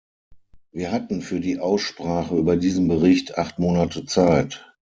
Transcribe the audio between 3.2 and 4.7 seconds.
acht Monate Zeit.